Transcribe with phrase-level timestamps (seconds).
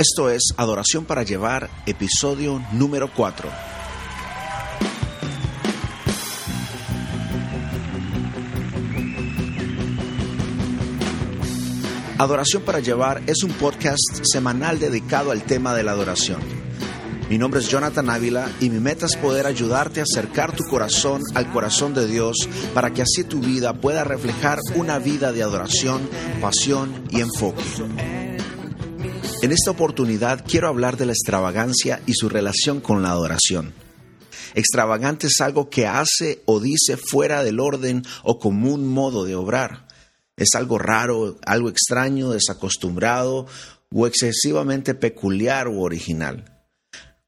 [0.00, 3.50] Esto es Adoración para Llevar, episodio número 4.
[12.16, 16.40] Adoración para Llevar es un podcast semanal dedicado al tema de la adoración.
[17.28, 21.20] Mi nombre es Jonathan Ávila y mi meta es poder ayudarte a acercar tu corazón
[21.34, 26.08] al corazón de Dios para que así tu vida pueda reflejar una vida de adoración,
[26.40, 28.29] pasión y enfoque.
[29.42, 33.72] En esta oportunidad quiero hablar de la extravagancia y su relación con la adoración.
[34.54, 39.88] Extravagante es algo que hace o dice fuera del orden o común modo de obrar.
[40.36, 43.46] Es algo raro, algo extraño, desacostumbrado
[43.90, 46.60] o excesivamente peculiar u original.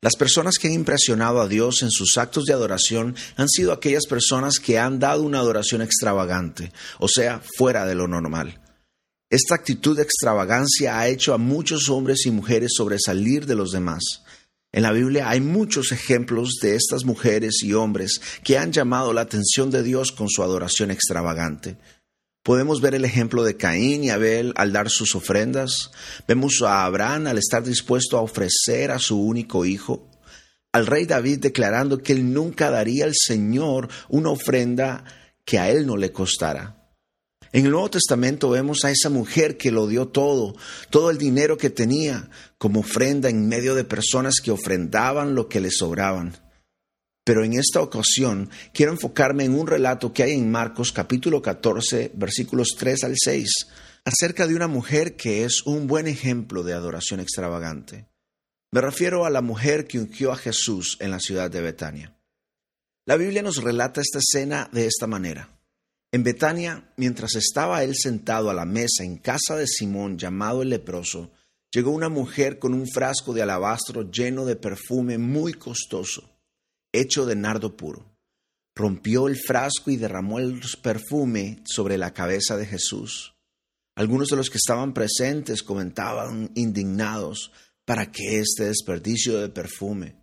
[0.02, 4.04] Las personas que han impresionado a Dios en sus actos de adoración han sido aquellas
[4.06, 8.61] personas que han dado una adoración extravagante, o sea, fuera de lo normal.
[9.32, 14.02] Esta actitud de extravagancia ha hecho a muchos hombres y mujeres sobresalir de los demás.
[14.72, 19.22] En la Biblia hay muchos ejemplos de estas mujeres y hombres que han llamado la
[19.22, 21.78] atención de Dios con su adoración extravagante.
[22.42, 25.90] Podemos ver el ejemplo de Caín y Abel al dar sus ofrendas.
[26.28, 30.10] Vemos a Abraham al estar dispuesto a ofrecer a su único hijo.
[30.72, 35.04] Al rey David declarando que él nunca daría al Señor una ofrenda
[35.46, 36.81] que a él no le costara.
[37.52, 40.56] En el Nuevo Testamento vemos a esa mujer que lo dio todo,
[40.88, 45.60] todo el dinero que tenía, como ofrenda en medio de personas que ofrendaban lo que
[45.60, 46.34] le sobraban.
[47.24, 52.12] Pero en esta ocasión quiero enfocarme en un relato que hay en Marcos capítulo 14
[52.14, 53.50] versículos 3 al 6,
[54.06, 58.08] acerca de una mujer que es un buen ejemplo de adoración extravagante.
[58.70, 62.16] Me refiero a la mujer que ungió a Jesús en la ciudad de Betania.
[63.04, 65.50] La Biblia nos relata esta escena de esta manera.
[66.14, 70.68] En Betania, mientras estaba él sentado a la mesa en casa de Simón llamado el
[70.68, 71.32] leproso,
[71.72, 76.30] llegó una mujer con un frasco de alabastro lleno de perfume muy costoso,
[76.92, 78.14] hecho de nardo puro.
[78.76, 83.34] Rompió el frasco y derramó el perfume sobre la cabeza de Jesús.
[83.96, 87.52] Algunos de los que estaban presentes comentaban indignados,
[87.86, 90.16] ¿para qué este desperdicio de perfume?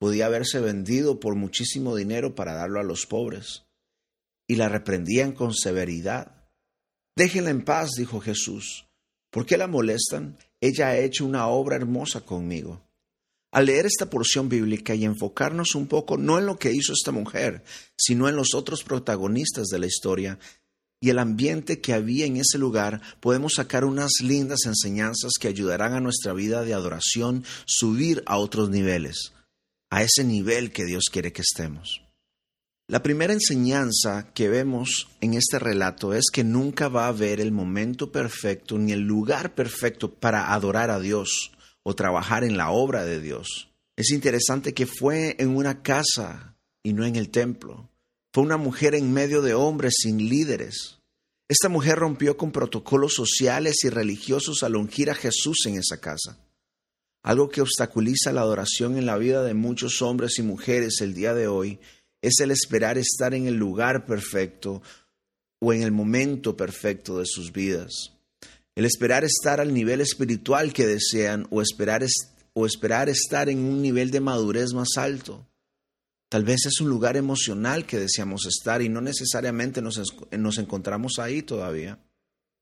[0.00, 3.67] Podía haberse vendido por muchísimo dinero para darlo a los pobres
[4.48, 6.32] y la reprendían con severidad.
[7.14, 8.86] Déjenla en paz, dijo Jesús.
[9.30, 10.36] ¿Por qué la molestan?
[10.60, 12.82] Ella ha hecho una obra hermosa conmigo.
[13.52, 17.12] Al leer esta porción bíblica y enfocarnos un poco no en lo que hizo esta
[17.12, 17.62] mujer,
[17.96, 20.38] sino en los otros protagonistas de la historia
[21.00, 25.92] y el ambiente que había en ese lugar, podemos sacar unas lindas enseñanzas que ayudarán
[25.94, 29.32] a nuestra vida de adoración subir a otros niveles,
[29.90, 32.07] a ese nivel que Dios quiere que estemos.
[32.90, 37.52] La primera enseñanza que vemos en este relato es que nunca va a haber el
[37.52, 43.04] momento perfecto ni el lugar perfecto para adorar a Dios o trabajar en la obra
[43.04, 43.68] de Dios.
[43.94, 47.90] Es interesante que fue en una casa y no en el templo.
[48.32, 50.98] Fue una mujer en medio de hombres sin líderes.
[51.46, 56.38] Esta mujer rompió con protocolos sociales y religiosos al ungir a Jesús en esa casa.
[57.22, 61.34] Algo que obstaculiza la adoración en la vida de muchos hombres y mujeres el día
[61.34, 61.80] de hoy
[62.22, 64.82] es el esperar estar en el lugar perfecto
[65.60, 68.12] o en el momento perfecto de sus vidas.
[68.74, 72.06] El esperar estar al nivel espiritual que desean o esperar,
[72.52, 75.46] o esperar estar en un nivel de madurez más alto.
[76.28, 80.00] Tal vez es un lugar emocional que deseamos estar y no necesariamente nos,
[80.30, 81.98] nos encontramos ahí todavía.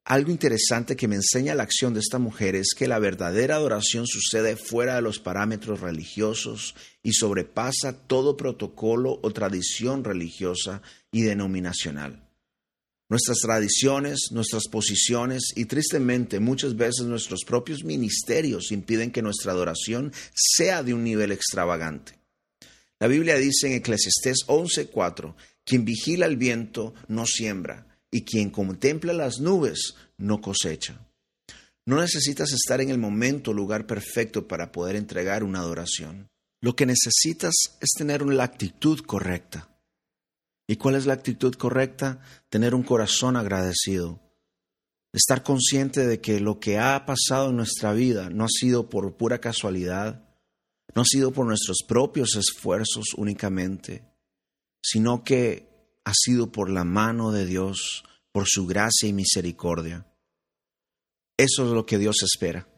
[0.09, 4.07] Algo interesante que me enseña la acción de esta mujer es que la verdadera adoración
[4.07, 10.81] sucede fuera de los parámetros religiosos y sobrepasa todo protocolo o tradición religiosa
[11.11, 12.25] y denominacional.
[13.09, 20.13] Nuestras tradiciones, nuestras posiciones y tristemente muchas veces nuestros propios ministerios impiden que nuestra adoración
[20.33, 22.13] sea de un nivel extravagante.
[23.01, 25.35] La Biblia dice en Eclesiastés 11:4,
[25.65, 30.99] quien vigila el viento no siembra y quien contempla las nubes no cosecha.
[31.85, 36.31] No necesitas estar en el momento o lugar perfecto para poder entregar una adoración.
[36.63, 39.69] Lo que necesitas es tener la actitud correcta.
[40.67, 42.21] ¿Y cuál es la actitud correcta?
[42.49, 44.19] Tener un corazón agradecido.
[45.13, 49.15] Estar consciente de que lo que ha pasado en nuestra vida no ha sido por
[49.19, 50.25] pura casualidad,
[50.95, 54.05] no ha sido por nuestros propios esfuerzos únicamente,
[54.83, 55.77] sino que
[56.07, 58.05] ha sido por la mano de Dios,
[58.37, 60.05] por su gracia y misericordia.
[61.39, 62.69] Eso es lo que Dios espera.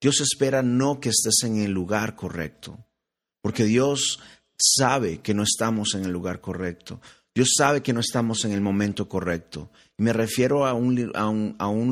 [0.00, 2.84] Dios espera no que estés en el lugar correcto,
[3.40, 4.18] porque Dios
[4.58, 7.00] sabe que no estamos en el lugar correcto.
[7.32, 9.70] Dios sabe que no estamos en el momento correcto.
[9.96, 10.96] Me refiero a un,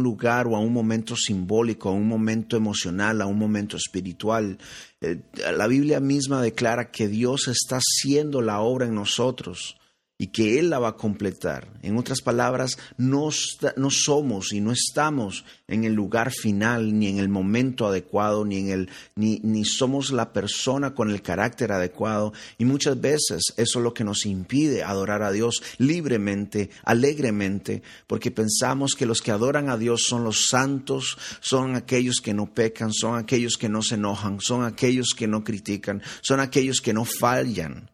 [0.02, 4.58] lugar o a un momento simbólico, a un momento emocional, a un momento espiritual.
[5.00, 5.22] Eh,
[5.56, 9.76] la Biblia misma declara que Dios está haciendo la obra en nosotros
[10.16, 11.66] y que Él la va a completar.
[11.82, 13.30] En otras palabras, no,
[13.76, 18.58] no, somos y no estamos en el lugar final, ni en el momento adecuado, ni,
[18.58, 22.32] en el, ni, ni somos la persona con el carácter adecuado.
[22.58, 28.30] Y muchas veces eso es lo que nos impide adorar a Dios libremente, alegremente, porque
[28.30, 32.92] pensamos que los que adoran a Dios son los santos, son aquellos que no pecan,
[32.92, 37.04] son aquellos que no se enojan, son aquellos que no critican, son aquellos que no
[37.04, 37.90] fallan.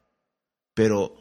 [0.74, 1.16] Pero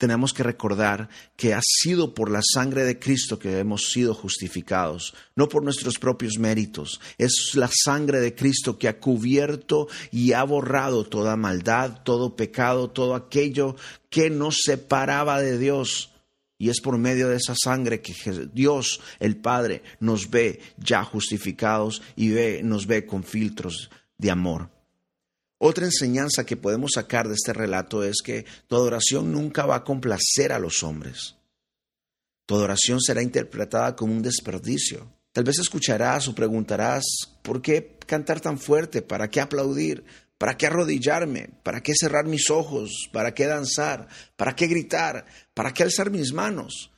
[0.00, 5.12] tenemos que recordar que ha sido por la sangre de Cristo que hemos sido justificados,
[5.36, 7.02] no por nuestros propios méritos.
[7.18, 12.88] Es la sangre de Cristo que ha cubierto y ha borrado toda maldad, todo pecado,
[12.88, 13.76] todo aquello
[14.08, 16.14] que nos separaba de Dios.
[16.56, 18.14] Y es por medio de esa sangre que
[18.54, 24.79] Dios, el Padre, nos ve ya justificados y ve, nos ve con filtros de amor.
[25.62, 29.84] Otra enseñanza que podemos sacar de este relato es que tu adoración nunca va a
[29.84, 31.36] complacer a los hombres.
[32.46, 35.12] Tu adoración será interpretada como un desperdicio.
[35.32, 37.04] Tal vez escucharás o preguntarás,
[37.42, 39.02] ¿por qué cantar tan fuerte?
[39.02, 40.02] ¿Para qué aplaudir?
[40.38, 41.50] ¿Para qué arrodillarme?
[41.62, 43.10] ¿Para qué cerrar mis ojos?
[43.12, 44.08] ¿Para qué danzar?
[44.36, 45.26] ¿Para qué gritar?
[45.52, 46.90] ¿Para qué alzar mis manos?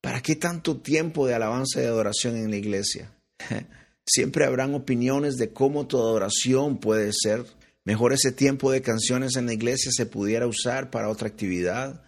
[0.00, 3.12] ¿Para qué tanto tiempo de alabanza y adoración en la iglesia?
[4.12, 7.44] Siempre habrán opiniones de cómo tu adoración puede ser.
[7.84, 12.02] Mejor ese tiempo de canciones en la iglesia se pudiera usar para otra actividad.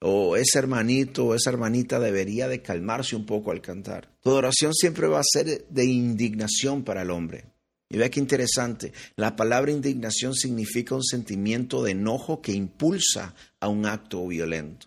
[0.00, 4.16] O ese hermanito o esa hermanita debería de calmarse un poco al cantar.
[4.20, 7.46] Tu adoración siempre va a ser de indignación para el hombre.
[7.90, 13.66] Y vea qué interesante, la palabra indignación significa un sentimiento de enojo que impulsa a
[13.66, 14.86] un acto violento.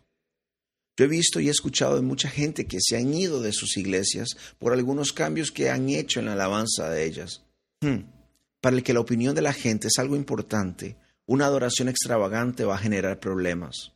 [0.97, 3.77] Yo he visto y he escuchado de mucha gente que se han ido de sus
[3.77, 7.43] iglesias por algunos cambios que han hecho en la alabanza de ellas.
[7.81, 8.09] Hmm.
[8.59, 10.97] Para el que la opinión de la gente es algo importante,
[11.27, 13.93] una adoración extravagante va a generar problemas,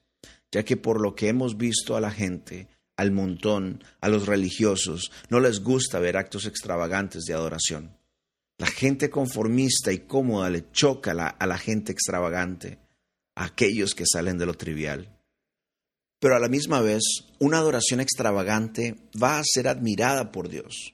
[0.52, 2.68] ya que por lo que hemos visto a la gente,
[2.98, 7.98] al montón, a los religiosos, no les gusta ver actos extravagantes de adoración.
[8.60, 12.78] La gente conformista y cómoda le choca a la gente extravagante,
[13.34, 15.10] a aquellos que salen de lo trivial
[16.22, 17.02] pero a la misma vez
[17.40, 20.94] una adoración extravagante va a ser admirada por Dios.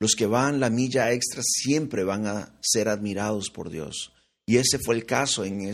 [0.00, 4.12] Los que van la milla extra siempre van a ser admirados por Dios.
[4.46, 5.72] Y ese fue el caso eh,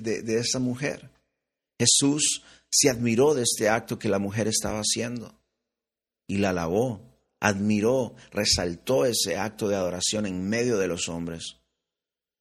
[0.00, 1.10] de, de esa mujer.
[1.80, 5.34] Jesús se admiró de este acto que la mujer estaba haciendo
[6.28, 7.00] y la alabó,
[7.40, 11.56] admiró, resaltó ese acto de adoración en medio de los hombres.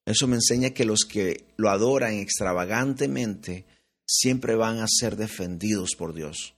[0.06, 3.66] Eso me enseña que los que lo adoran extravagantemente
[4.12, 6.56] siempre van a ser defendidos por Dios.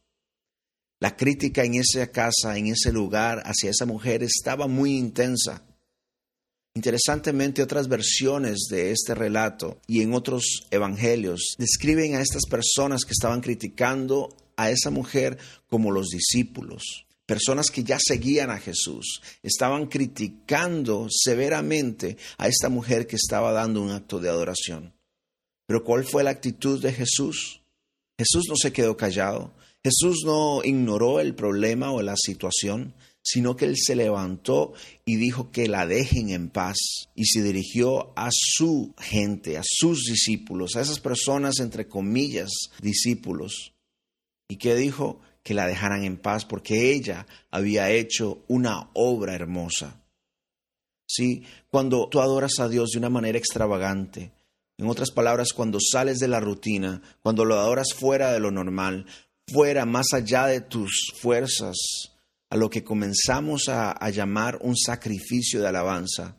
[0.99, 5.63] La crítica en esa casa, en ese lugar, hacia esa mujer estaba muy intensa.
[6.75, 13.11] Interesantemente, otras versiones de este relato y en otros evangelios describen a estas personas que
[13.11, 19.87] estaban criticando a esa mujer como los discípulos, personas que ya seguían a Jesús, estaban
[19.87, 24.93] criticando severamente a esta mujer que estaba dando un acto de adoración.
[25.65, 27.61] Pero ¿cuál fue la actitud de Jesús?
[28.17, 29.53] Jesús no se quedó callado.
[29.83, 34.73] Jesús no ignoró el problema o la situación, sino que él se levantó
[35.05, 36.77] y dijo que la dejen en paz
[37.15, 42.51] y se dirigió a su gente, a sus discípulos, a esas personas entre comillas
[42.81, 43.73] discípulos.
[44.49, 45.21] ¿Y que dijo?
[45.41, 50.01] Que la dejaran en paz porque ella había hecho una obra hermosa.
[51.05, 54.31] Sí, cuando tú adoras a Dios de una manera extravagante,
[54.83, 59.05] en otras palabras, cuando sales de la rutina, cuando lo adoras fuera de lo normal,
[59.47, 61.77] fuera, más allá de tus fuerzas,
[62.49, 66.35] a lo que comenzamos a, llamar un sacrificio de alabanza,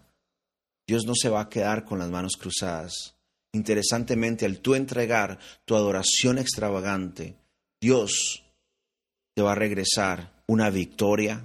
[0.86, 3.16] Dios no se va a quedar con las manos cruzadas.
[3.54, 7.38] Interesantemente, al tú entregar tu adoración extravagante,
[7.80, 8.44] Dios
[9.34, 11.42] te va a regresar una victoria,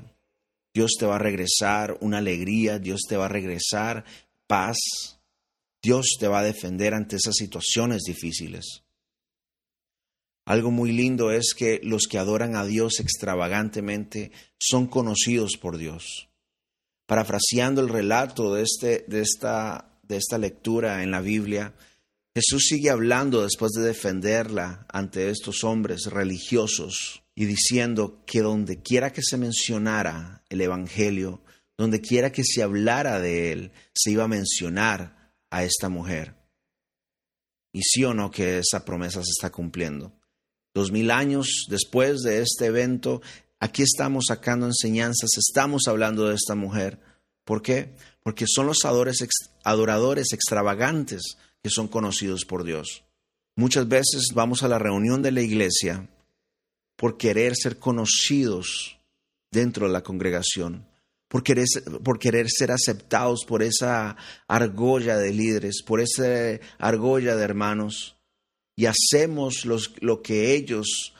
[0.74, 4.04] Dios te va a regresar una alegría, Dios te va a regresar
[4.48, 5.19] paz,
[5.82, 8.84] Dios te va a defender ante esas situaciones difíciles.
[10.46, 16.30] Algo muy lindo es que los que adoran a Dios extravagantemente son conocidos por Dios.
[17.06, 21.76] Parafraseando el relato de, este, de, esta, de esta lectura en la Biblia,
[22.34, 29.14] Jesús sigue hablando después de defenderla ante estos hombres religiosos y diciendo que donde quiera
[29.14, 31.44] que se mencionara el Evangelio,
[31.78, 35.19] donde quiera que se hablara de él, se iba a mencionar
[35.50, 36.36] a esta mujer.
[37.72, 40.12] Y sí o no que esa promesa se está cumpliendo.
[40.74, 43.22] Dos mil años después de este evento,
[43.60, 47.00] aquí estamos sacando enseñanzas, estamos hablando de esta mujer.
[47.44, 47.96] ¿Por qué?
[48.24, 53.04] Porque son los adoradores extravagantes que son conocidos por Dios.
[53.56, 56.08] Muchas veces vamos a la reunión de la iglesia
[56.96, 59.00] por querer ser conocidos
[59.52, 60.86] dentro de la congregación,
[61.30, 61.66] por querer,
[62.04, 64.18] por querer ser aceptados por esa
[64.48, 68.18] argolla de líderes, por esa argolla de hermanos,
[68.76, 71.14] y hacemos lo que ellos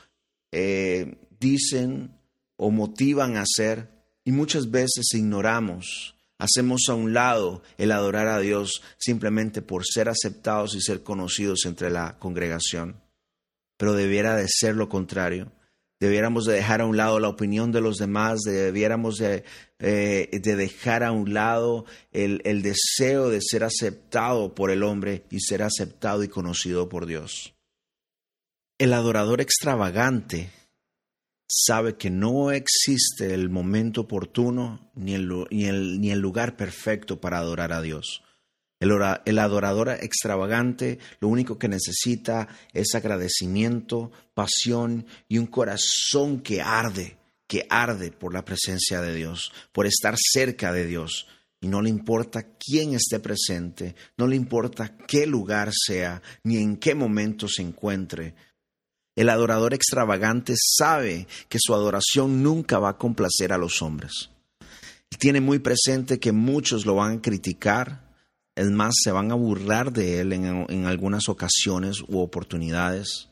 [0.52, 2.18] eh, dicen
[2.56, 3.88] o motivan a hacer,
[4.24, 10.08] y muchas veces ignoramos, hacemos a un lado el adorar a Dios simplemente por ser
[10.08, 13.00] aceptados y ser conocidos entre la congregación.
[13.76, 15.52] Pero debiera de ser lo contrario
[16.00, 19.44] debiéramos de dejar a un lado la opinión de los demás, debiéramos de,
[19.78, 25.40] eh, de dejar a un lado el, deseo de ser aceptado por el hombre y
[25.40, 27.54] ser aceptado y conocido por Dios.
[28.78, 30.50] El adorador extravagante
[31.46, 38.22] sabe que no existe el momento oportuno ni el lugar perfecto para adorar a Dios.
[38.80, 47.18] El, adorador extravagante lo único que necesita es agradecimiento, pasión y un corazón que arde,
[47.46, 51.28] que arde por la presencia de Dios, por estar cerca de Dios.
[51.60, 56.78] Y no le importa quién esté presente, no le importa qué lugar sea, ni en
[56.78, 58.34] qué momento se encuentre.
[59.14, 64.30] El adorador extravagante sabe que su adoración nunca va a complacer a los hombres.
[65.18, 68.09] Tiene muy presente que muchos lo van a criticar,
[68.56, 73.28] es más, se van a burlar de él en, algunas ocasiones u oportunidades.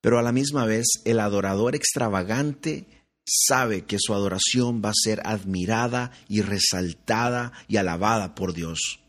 [0.00, 2.86] Pero a la misma vez, el adorador extravagante
[3.26, 9.00] sabe que su adoración va a ser admirada y resaltada y alabada por Dios.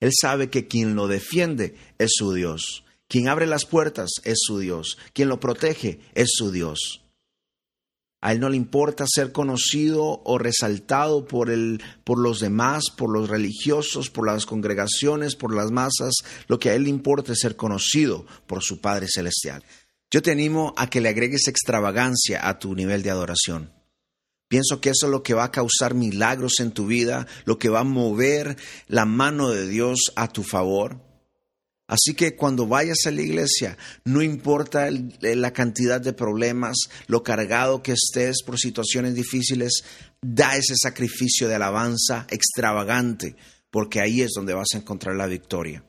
[0.00, 4.58] Él sabe que quien lo defiende es su Dios, quien abre las puertas es su
[4.58, 7.02] Dios, quien lo protege es su Dios.
[8.20, 13.12] A él no le importa ser conocido o resaltado por, el, por los demás, por
[13.12, 16.14] los religiosos, por las congregaciones, por las masas.
[16.48, 19.62] Lo que a él le importa es ser conocido por su Padre Celestial.
[20.10, 23.72] Yo te animo a que le agregues extravagancia a tu nivel de adoración.
[24.48, 27.68] Pienso que eso es lo que va a causar milagros en tu vida, lo que
[27.68, 28.56] va a mover
[28.88, 31.07] la mano de Dios a tu favor.
[31.88, 34.88] Así que cuando vayas a la iglesia, no importa
[35.22, 36.76] la cantidad de problemas,
[37.06, 39.82] lo cargado que estés por situaciones difíciles,
[40.20, 43.36] da ese sacrificio de alabanza extravagante,
[43.70, 45.82] porque ahí es donde vas a encontrar la victoria.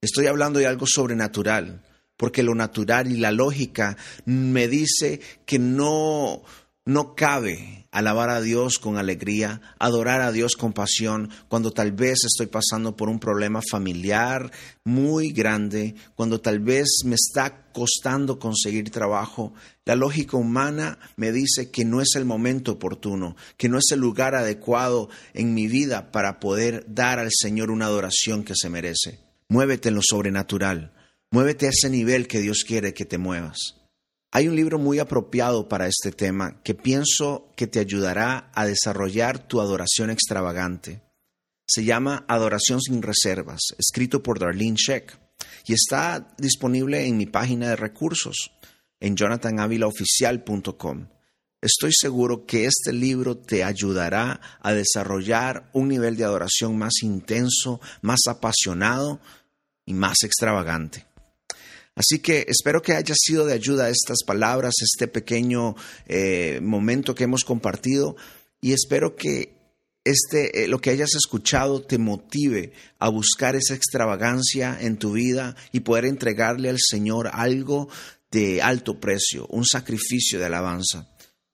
[0.00, 1.80] Estoy hablando de algo sobrenatural,
[2.16, 6.42] porque lo natural y la lógica me dice que no,
[6.86, 12.24] no cabe alabar a Dios con alegría, adorar a Dios con pasión, cuando tal vez
[12.24, 14.50] estoy pasando por un problema familiar
[14.82, 19.54] muy grande, cuando tal vez me está costando conseguir trabajo.
[19.84, 24.00] La lógica humana me dice que no es el momento oportuno, que no es el
[24.00, 29.20] lugar adecuado en mi vida para poder dar al Señor una adoración que se merece.
[29.48, 30.92] Muévete en lo sobrenatural,
[31.30, 33.83] muévete a ese nivel que Dios quiere que te muevas.
[34.36, 39.46] Hay un libro muy apropiado para este tema que pienso que te ayudará a desarrollar
[39.46, 41.02] tu adoración extravagante.
[41.68, 45.16] Se llama Adoración sin Reservas, escrito por Darlene Sheck,
[45.68, 48.50] y está disponible en mi página de recursos,
[48.98, 51.06] en jonathanavilaoficial.com.
[51.62, 57.80] Estoy seguro que este libro te ayudará a desarrollar un nivel de adoración más intenso,
[58.02, 59.20] más apasionado
[59.86, 61.06] y más extravagante.
[61.96, 67.24] Así que espero que haya sido de ayuda estas palabras, este pequeño eh, momento que
[67.24, 68.16] hemos compartido
[68.60, 69.54] y espero que
[70.04, 75.56] este, eh, lo que hayas escuchado te motive a buscar esa extravagancia en tu vida
[75.72, 77.88] y poder entregarle al Señor algo
[78.30, 81.08] de alto precio, un sacrificio de alabanza.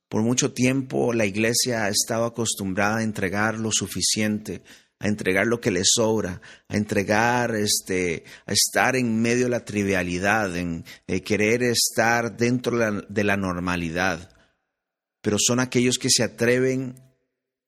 [0.09, 4.63] Por mucho tiempo la iglesia ha estado acostumbrada a entregar lo suficiente,
[5.01, 9.65] a entregar lo que le sobra, a entregar, este, a estar en medio de la
[9.65, 14.31] trivialidad, en eh, querer estar dentro de la, de la normalidad.
[15.23, 17.03] Pero son aquellos que se atreven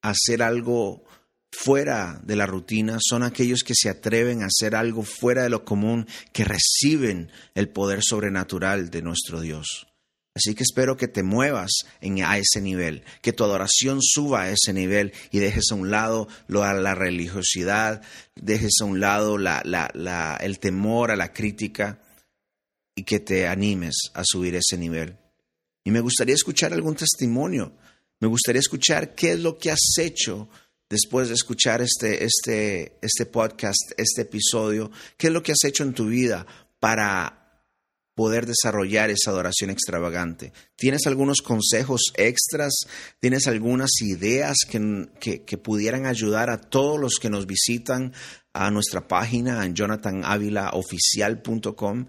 [0.03, 1.03] a hacer algo
[1.51, 5.65] fuera de la rutina, son aquellos que se atreven a hacer algo fuera de lo
[5.65, 9.87] común, que reciben el poder sobrenatural de nuestro Dios.
[10.35, 11.71] Así que espero que te muevas
[12.01, 16.27] a ese nivel, que tu adoración suba a ese nivel y dejes a un lado
[16.47, 18.01] la religiosidad,
[18.35, 21.99] dejes a un lado el temor a la crítica
[22.95, 25.17] y que te animes a subir ese nivel.
[25.83, 27.73] Y me gustaría escuchar algún testimonio,
[28.19, 30.49] me gustaría escuchar qué es lo que has hecho
[30.89, 35.83] después de escuchar este, este, este podcast, este episodio, qué es lo que has hecho
[35.83, 36.47] en tu vida
[36.79, 37.42] para
[38.15, 40.51] poder desarrollar esa adoración extravagante.
[40.75, 42.73] ¿Tienes algunos consejos extras?
[43.19, 48.13] ¿Tienes algunas ideas que, que, pudieran ayudar a todos los que nos visitan
[48.53, 52.07] a nuestra página en jonathanavilaoficial.com?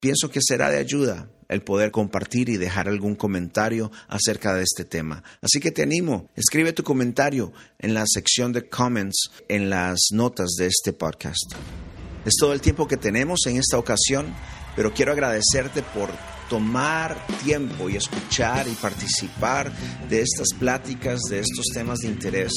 [0.00, 4.84] Pienso que será de ayuda el poder compartir y dejar algún comentario acerca de este
[4.84, 5.24] tema.
[5.40, 10.50] Así que te animo, escribe tu comentario en la sección de comments en las notas
[10.58, 11.54] de este podcast.
[12.24, 14.34] Es todo el tiempo que tenemos en esta ocasión
[14.78, 16.08] pero quiero agradecerte por
[16.48, 19.72] tomar tiempo y escuchar y participar
[20.08, 22.52] de estas pláticas, de estos temas de interés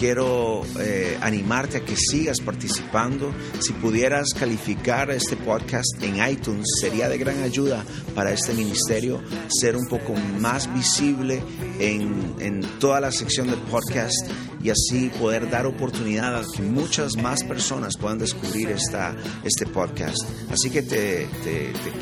[0.00, 3.34] quiero eh, animarte a que sigas participando.
[3.60, 9.76] Si pudieras calificar este podcast en iTunes, sería de gran ayuda para este ministerio ser
[9.76, 11.42] un poco más visible
[11.78, 14.16] en, en toda la sección del podcast
[14.62, 19.14] y así poder dar oportunidad a que muchas más personas puedan descubrir esta,
[19.44, 20.18] este podcast.
[20.50, 21.28] Así que te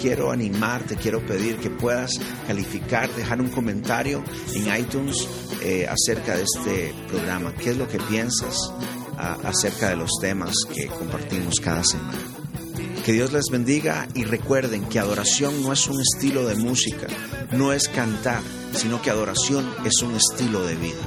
[0.01, 2.13] quiero animar, te quiero pedir que puedas
[2.47, 4.23] calificar, dejar un comentario
[4.55, 5.29] en iTunes
[5.61, 7.53] eh, acerca de este programa.
[7.55, 8.57] ¿Qué es lo que piensas
[9.45, 12.19] acerca de los temas que compartimos cada semana?
[13.05, 17.07] Que Dios les bendiga y recuerden que adoración no es un estilo de música,
[17.53, 18.43] no es cantar,
[18.73, 21.01] sino que adoración es un estilo de vida.